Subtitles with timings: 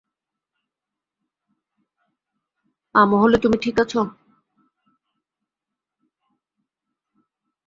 [2.95, 4.01] আমহলে- তুমি ঠিক আছো?